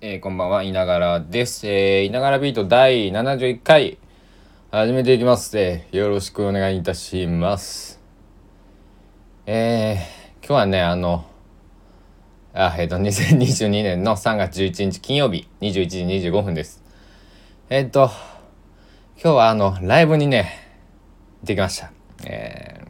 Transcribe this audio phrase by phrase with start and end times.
[0.00, 1.66] えー、こんばんは、いながらです。
[1.66, 3.98] えー、いながらビート第71回、
[4.70, 5.58] 始めていきます。
[5.58, 8.00] えー、よろしくお願いいたします。
[9.44, 11.26] えー、今日はね、あの、
[12.54, 16.80] あ、えっ、ー、と、2022年の3月11日金曜日、21時25分です。
[17.68, 18.12] えっ、ー、と、
[19.20, 20.52] 今日はあの、ライブにね、
[21.40, 21.90] 行ってきました。
[22.24, 22.88] えー、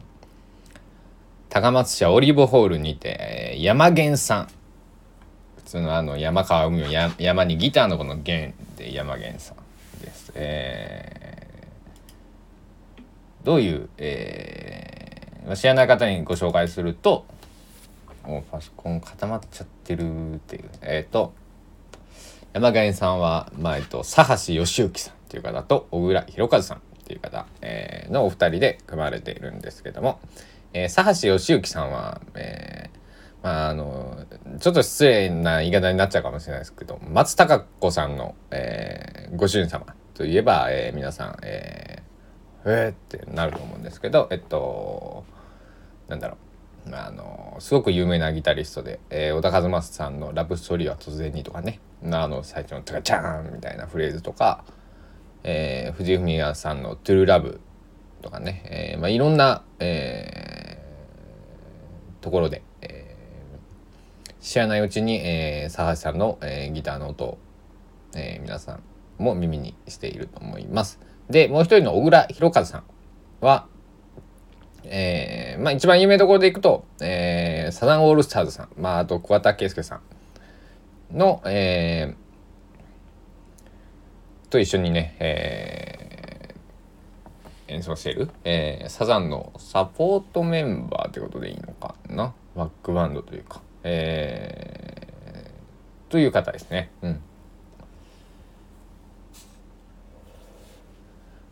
[1.49, 4.58] 高松市オリーブホールにて、山源さん。
[5.69, 6.87] 通のあの山川海を
[7.19, 10.33] 山にギターのこの弦で山源さんです。
[10.35, 17.27] えー、どういう、えー、知らない方にご紹介すると
[18.25, 21.35] もうパソコン固まっちゃってるっていうえっ、ー、と
[22.55, 30.19] 山源さんは、まあえっと、佐橋義行さんっていう方と小倉弘和さんっていう方、えー、のお二人で組まれているんですけども、
[30.73, 32.98] えー、佐橋義行さんは、えー
[33.43, 34.27] あ、の
[34.59, 45.25] ちょっと失礼な言い方になっちゃうかもしれないですけど松たか子さんの、えー、ご主人様といえば、えー、皆さんえー、えー、ってなると思うんですけどえっと
[46.09, 46.49] なんだろう。
[46.91, 51.81] あのすごく有名なギタリストで、えー、小田和正さんの「ラブストーリーは突然に」とかね。
[52.05, 54.65] あの最初の「トゥカチャーン」みたいなフレーズとか、
[55.45, 57.61] えー、藤井フミヤさんの「トゥルーラブ」
[58.23, 62.63] とかね、えーまあ、いろんな、えー、ところで、
[64.49, 67.39] 知らないうちに、えー、佐橋さんの、えー、ギターの音を、
[68.17, 68.83] えー、皆さん
[69.23, 70.99] も耳にしていると思います。
[71.29, 72.85] で、もう一人の小倉弘和さん
[73.43, 73.67] は、
[74.85, 80.01] えー、まあ一番有名どころでいくと、えー、サザンオールスターズさん、まああと桑田佳祐さ
[81.13, 92.33] んの、えー、と一緒にね、えー、演奏している、えー、サザンのサポートメンバーってことでいいのかな？
[92.57, 93.61] バックバンドというか。
[93.85, 96.91] えー、という方ですね。
[97.03, 97.21] うん。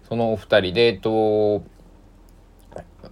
[0.08, 1.62] そのお二人で、えっと、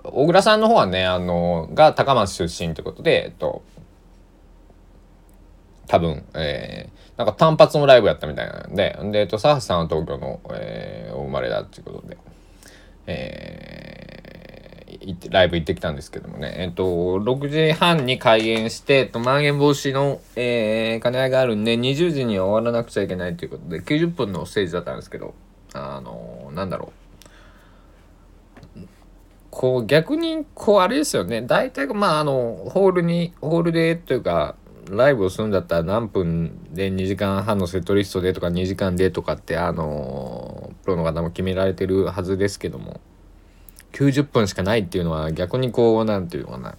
[0.04, 3.62] 小倉さんの方はね、あの、が高松出身ということで、えっと、
[5.88, 12.16] 多分、えー、なんか単発のライブやったみたいなんで、で、えっと、佐橋さんは東京の、えー、お生まれだっていうことで、
[13.06, 13.73] えー、
[15.06, 25.34] 行ってライブ行ってきたんですけどもね、えっと、6時半に開演して、えっと、まん延防止の、えー、兼ね合いがあるんで、20時には終わらなくちゃいけないということで、90分のステージだったんですけど、
[25.72, 26.92] あのー、なんだろ
[28.76, 28.80] う。
[29.50, 31.42] こう、逆に、こう、あれですよね。
[31.42, 34.56] 大体、まあ、あの、ホールに、ホールで、というか、
[34.90, 43.00] ライブをするんだったら何分で2時間半のセットリストでとか2時間でとかってあのプロの方も決められてるはずですけども
[43.94, 46.76] 90分しかないっていうのは逆にこう何て言うのかな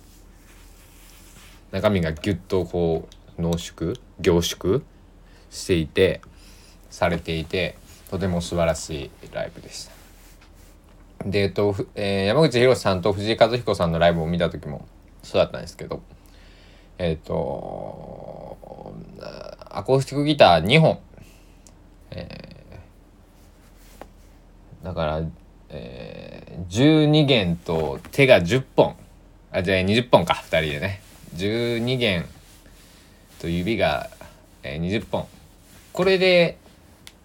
[1.71, 4.81] 中身がギュッとこう濃縮凝縮
[5.49, 6.21] していて
[6.89, 7.77] されていて
[8.09, 9.95] とても素晴らしいライブでした。
[11.25, 14.85] で、えっとえー、山口博さんと藤井和彦さんのライブを見た時も
[15.23, 16.03] そうだったんですけど
[16.97, 18.93] えっと
[19.71, 20.99] アコースティックギター2本、
[22.11, 25.21] えー、だから
[25.69, 26.24] えー、
[26.69, 28.95] 12弦と手が10本
[29.51, 31.01] あじゃあ20本か2人でね。
[31.35, 32.25] 12弦
[33.39, 34.09] と指が、
[34.63, 35.27] えー、20本
[35.93, 36.57] これで、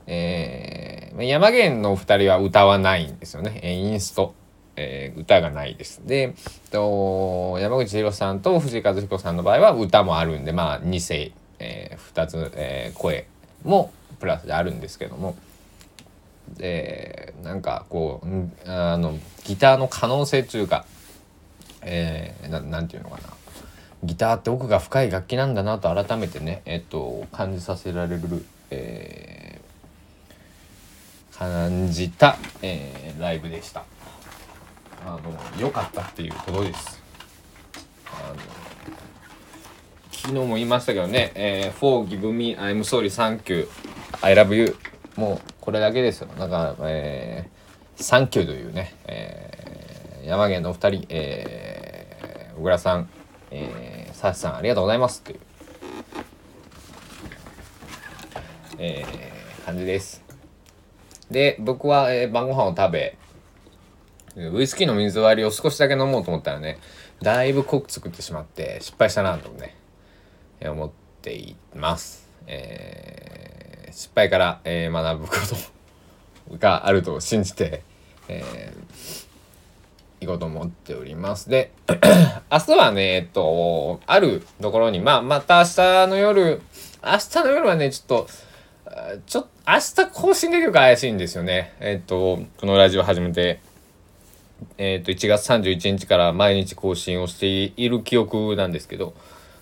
[0.07, 4.35] えー、山弦の2人は歌わないんですよね、えインスト、
[4.77, 6.07] えー、歌がないです。
[6.07, 6.35] で
[6.71, 13.27] と山口博さんと藤井和彦さんの場合は歌もあるんでまあ2声、えー、2つ、えー、声
[13.65, 15.37] もプラスであるんですけども。
[16.57, 20.85] でなんかこうあのギターの可能性というか、
[21.83, 23.23] えー、ななんていうのかな
[24.03, 33.85] ギターって奥が深い楽器なんだなと改めてね、えっと、感じさせられる、えー、感じた、えー、ライブでした。
[35.07, 35.21] あの
[35.59, 37.03] 良かったっていうことです。
[38.07, 38.37] あの
[40.11, 43.69] 昨日も言いましたけどね、えー、For give me I'm sorry thank you
[44.21, 44.77] I love you
[45.17, 46.29] もうこれだけですよ。
[46.39, 53.11] なんか、えー、サンキューというね、えー、山源のお二人、えー、小倉さん、
[53.51, 55.23] えー、佐々さんありがとうございます。
[55.23, 55.41] という、
[58.79, 60.23] えー、感じです。
[61.31, 63.17] で僕は、えー、晩ご飯を食べ
[64.37, 66.79] ウイスキーの水割りを少しだけ飲もうと思ったらね
[67.23, 69.77] だいぶ濃く作ってしまって失敗したなとね
[70.63, 70.91] 思っ
[71.21, 72.29] ています。
[72.47, 73.50] えー
[73.93, 75.35] 失敗から、えー、学ぶこ
[76.51, 77.83] とがあると信じて、
[78.29, 81.49] えー、行こうと思っております。
[81.49, 81.73] で、
[82.51, 86.61] 明日はね、えっと、あるところに、まあ、また明日の夜、
[87.03, 88.29] 明日の夜はね、ちょっと、
[89.27, 91.75] ちょっと、明日更新できるか怪しいんですよね。
[91.81, 93.61] えっ、と、このラジオ始めて、
[94.79, 99.15] えっ、と、1月31日から毎日更新をしている記憶なんですけど、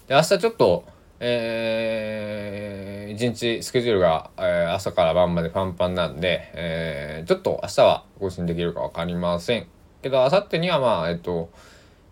[0.07, 0.85] で、明日ちょっと、
[1.21, 9.67] えー、一日スケジュールが、えー、朝から晩までパンパンなんで、えー、ちょっと明日は更新できるか分かりません。
[10.03, 11.51] けど、明後日にはまあ、えっと、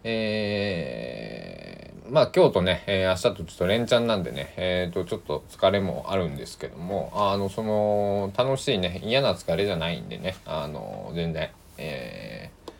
[0.02, 12.72] えー、まあ今日とね、えー、明日とちょっと連チャンなんでね、えっ、ー、と、ちょっと疲れもあるんですけども、あの、その、楽しいね、嫌な疲れじゃないんでね、あの、全然、えー、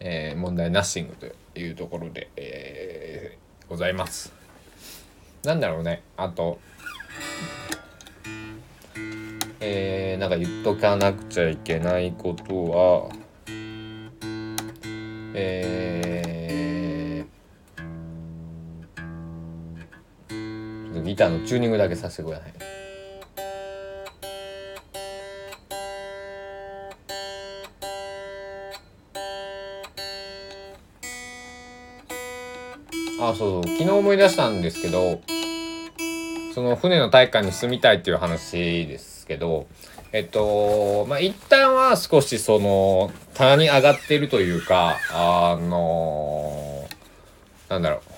[0.00, 1.26] えー、問題ナッシングと
[1.58, 4.41] いうところで、えー、ございます。
[5.44, 6.02] なんだろうね。
[6.16, 6.60] あと。
[9.58, 13.10] えー、なんか言っとかなくちゃいけないことは。
[15.34, 22.52] えー、ギターのチューニングだけさせてください。
[33.20, 33.76] あそうそう。
[33.78, 35.20] 昨日思い出したんですけど。
[36.54, 39.66] その船の大会に住みたいっていう話ですけど
[40.12, 46.86] えっとまあ一旦は少しその棚に上がってるというかあの
[47.68, 48.12] なんだろう。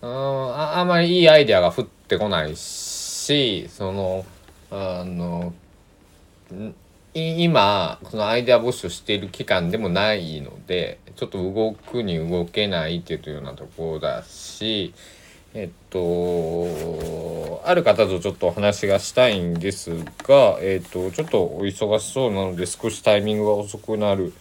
[0.00, 4.24] ああんまりいいアイデアが降ってこないしその
[4.70, 5.52] あの
[7.14, 14.94] 今そのアイデア募集している期間でもないのでちょっと動くに動けないっていうようなところだし
[15.54, 15.98] えっと
[17.68, 19.90] ある方とちょっとお話がしたいんです
[20.22, 24.32] がえっとちょっとお忙しそうなので少しタイミングが遅くなる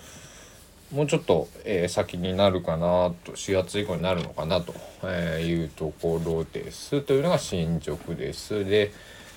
[0.94, 4.74] もうちょっと、えー、先になるかなと4月以降になるのかなと
[5.42, 8.64] いうところですというのが進捗です。
[8.64, 8.94] で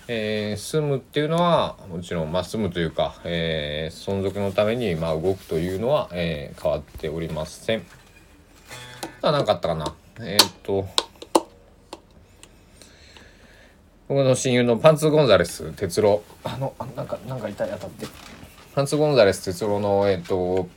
[0.06, 7.82] えー、住むっていうのはもちろんまあ住むというか、えー、存続のためにまあ動くというのは、えー、変わっておりません。
[9.22, 9.94] あ何かあったかな？
[10.20, 10.88] えっと
[14.10, 18.06] 僕の親友のパンツ・ゴンザレス哲郎あのなんかなんか痛い当たって
[18.74, 20.68] パンツ・ゴンザレス哲郎のえっとフ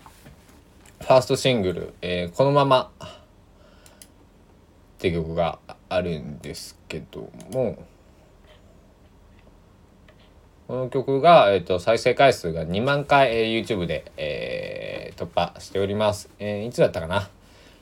[1.00, 3.08] ァーストシングル「えー、このまま」っ
[5.00, 5.58] て曲が
[5.90, 7.84] あるんですけども
[10.68, 16.30] この曲が、えーと、再生回数が2万回、えー、YouTube で、えー、突破しております。
[16.40, 17.30] えー、いつだったかな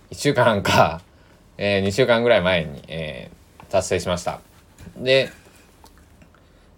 [0.09, 1.01] ?1 週間か、
[1.57, 4.39] えー、2週間ぐらい前に、えー、達成しました。
[4.97, 5.29] で、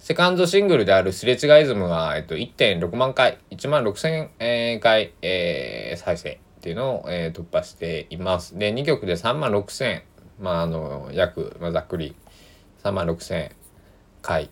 [0.03, 8.59] セカンドシングルであるすれ違いズムは、えっと、1.6万回、1万6000、えー、回、えー、再生っていうのを、えー、突破しています。
[8.59, 10.01] で、2曲で3万6 0、
[10.41, 12.17] まあ、あの、約、まあ、ざっくり
[12.83, 13.51] 3万6 0
[14.21, 14.49] 回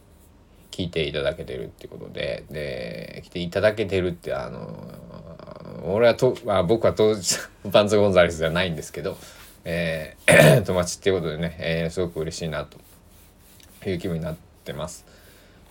[0.71, 4.71] 聞いていただけてるってことでで来ていただけてるってあの
[5.83, 7.35] 俺はと、まあ、僕は当時
[7.73, 9.17] パンツ・ゴンザレスじゃないんですけど、
[9.65, 12.77] えー、 友達っていうことでね、えー、すごく嬉しいなと
[13.89, 15.10] いう気分になってます。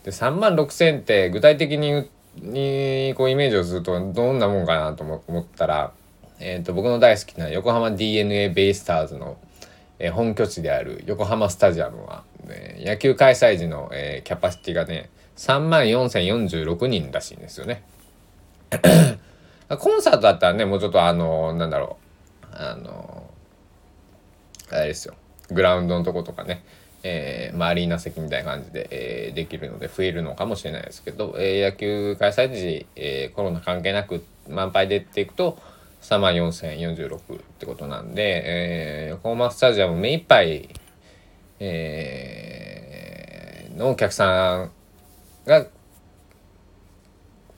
[0.05, 5.93] で3万6,000って具体的ににこうイメージをするとどんなもんかなと思ったら、
[6.38, 9.37] えーと、僕の大好きな横浜 d n a ベイスターズの、
[9.99, 17.82] え、本拠地である横浜スタジアムはね、野球開催時の、えー、キャパシティがね、3万4046人らしいんですよね。
[19.79, 21.98] コンサートだったらね、もうちょっとあの、なんだろ
[22.43, 23.29] う、あの、
[24.70, 25.15] あれですよ、
[25.51, 26.65] グラウンドのとことかね、
[27.03, 35.59] えー、まあ、アリーナ席みたいな感じで、えー、できるので増えるのかもしれないですけど、えー、野球開催時、えー、コロナ関係なく満杯でっていくと
[36.03, 37.21] 3万4046っ
[37.59, 40.69] てことなんで、えー、横浜スタジアム目いっぱい
[41.63, 44.71] え、のお客さん
[45.47, 45.67] が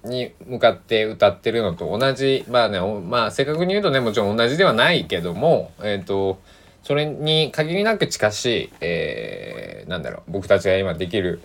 [0.05, 6.41] に向かって歌ってるのと同じまあねまあ正確に言うとねもちろん同じではないけどもえっ、と
[6.83, 11.41] それに限りなく近しい、えー、なんだろう僕たちが今できる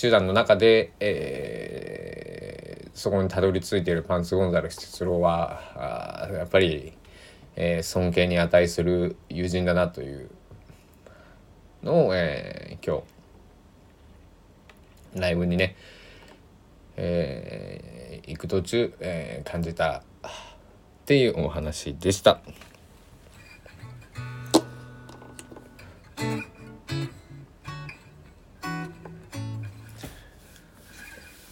[0.00, 6.92] 手段の中で、えー、そこにたどり着いているパンツ・ゴンザレス哲郎はあやっぱり、
[7.56, 10.30] えー、尊敬に値する友人だなという
[11.82, 13.02] のを、えー、今
[15.14, 15.74] 日ライブにね、
[16.96, 20.30] えー、行く途中、えー、感じたっ
[21.06, 22.40] ていうお話でした。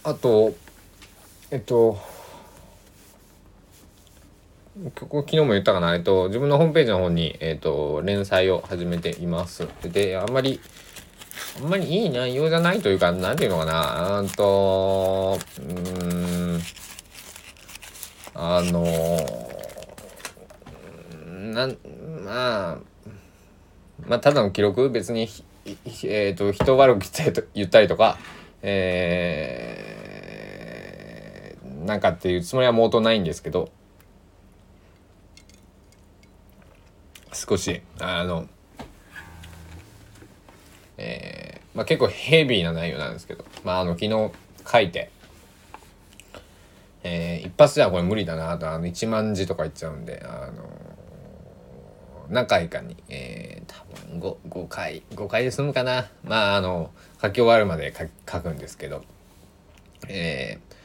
[0.09, 0.55] あと
[1.51, 1.99] えっと
[4.95, 9.67] 昨日も言ったかな、えっと、自分のホームページの方に、えっと、連載を始めています。
[9.83, 10.61] で、あんまり、
[11.61, 16.61] あんまりいい内容じゃないというか、なんていうのかな、うんと、うん、
[18.33, 18.85] あの
[21.27, 21.77] なん
[22.23, 22.77] まあ
[24.07, 24.89] まあただの記録？
[24.89, 25.27] 別に
[26.05, 27.05] えっ、と人悪く
[27.53, 28.17] 言ったりとか
[28.61, 29.88] えー、
[31.85, 33.69] なんかっていうつもりは毛頭ないんですけど
[37.33, 38.47] 少しあの
[40.97, 44.31] えー、まあ結構ヘビーな内容なんですけどまああの昨日
[44.65, 45.11] 書いて
[47.01, 50.69] えー、一発ではこれ無理だなとあの1万字とか言っちゃうんであの
[52.29, 56.09] 何回かに、えー、多分 5, 5回5回で済むかな。
[56.23, 57.93] まああの書き終わるまで
[58.29, 59.03] 書くんですけど、
[60.07, 60.75] えー、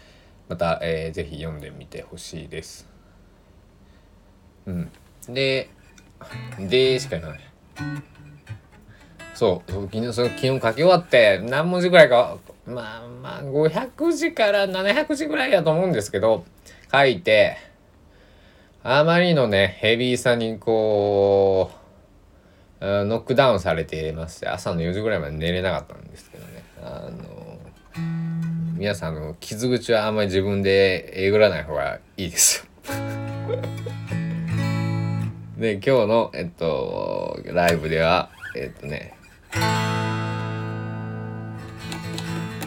[0.49, 2.89] また、えー、ぜひ読んでみてほしいです。
[4.67, 4.91] うん、
[5.29, 5.71] で
[6.59, 7.41] でしか言わない。
[9.35, 16.45] そう昨日その昨日書き終わって何文字ぐらいかまあまあ500字から700字ぐらいだと思うんですけど
[16.93, 17.57] 書いて
[18.85, 21.71] あまりのねヘビーさにこ
[22.81, 27.34] うノックダウンされてまして朝の4時ぐらいまで寝れなかったんですけどねあの
[28.76, 32.64] 皆さんの傷口はあんまり自分でえぐらない方がいいですよ。
[35.57, 39.14] で今日のえっとライブではえっとね。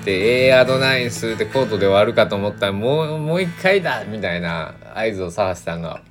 [0.05, 6.01] で、A アドナインスでコートで終わるかと思ったら、もう、もう一回だみたいな合図を澤さんが、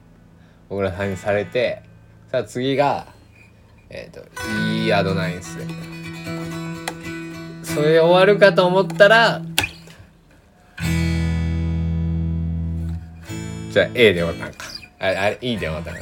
[0.68, 1.80] 僕らさんにされて、
[2.30, 3.06] さあ次が、
[3.88, 4.28] えっ、ー、と、
[4.84, 5.56] E アドナインス。
[7.62, 9.40] それ終わるかと思ったら、
[13.76, 14.66] じゃあ A で終わったんか。
[14.98, 16.00] あれ、あれ E で終わったんか。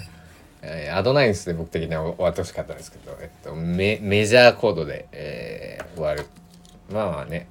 [0.96, 6.24] アドナインスで僕的には終わってほしかったんですけど、えっと、メメジャーコードで、えー、終わる。
[6.88, 7.48] まあまあね、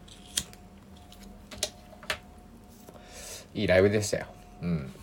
[3.54, 4.28] いいライブでしたよ。
[4.62, 4.94] うん。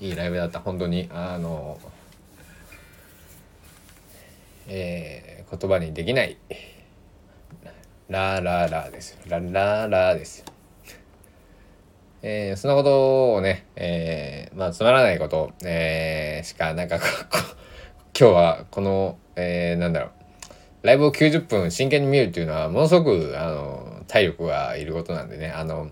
[0.00, 0.58] いいライブだった。
[0.58, 1.78] 本当に、あの、
[4.66, 6.36] えー、言葉にできない、
[8.08, 9.18] ラーラーラーですよ。
[9.28, 10.46] ララーラーですよ。
[12.26, 16.96] えー、そのことをね、えー、まあ、つまらないこと、えー、しか、なんか
[18.18, 25.90] 今日はこの、えー、なんだろう、ライブを90分真剣に見るっていうのは、ものすごく、あの、体力がいることなんでね、あの、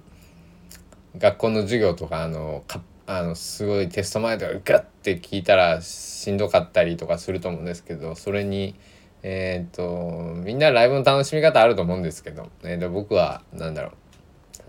[1.18, 8.74] 学校の授業とかあのかあのすごいテスト前とかガッて聞いたらしんどかったりとかすると思うんですけどそれに
[9.22, 13.92] えっ、とみんなライブの楽しみ方あると思うんですけど、えー、と僕は何だろう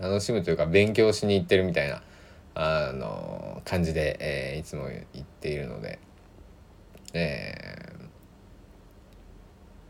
[0.00, 2.02] 楽しむというか勉強しに行ってるみたいな
[2.54, 5.98] あの感じで、えー、いつも言っているので
[7.12, 7.54] え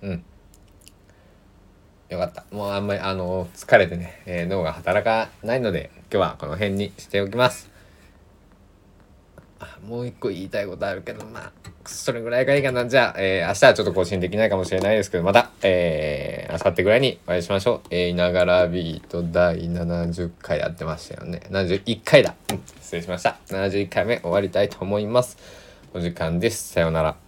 [0.03, 0.25] ー、うん
[2.11, 2.45] よかった。
[2.53, 7.74] もうあんまり、あの、疲れてね、えー、脳が働かないので、今日はこの辺にしておきます。
[9.87, 11.53] もう一個言いたいことあるけど、まあ、
[11.85, 12.87] それぐらいがいいかな。
[12.87, 17.89] じゃあ、えー、明日はちょっと更新できないかもしれないですけど、また、えー、明後日ぐらいにお会いしましょう。
[17.91, 21.43] えー、いながらビート第70回やってましたよね。
[21.51, 22.35] 71回だ。
[22.81, 23.39] 失礼しました。
[23.49, 25.39] 71回目終わりたいと思います。
[25.93, 26.73] お時間です。
[26.73, 27.24] さようなら。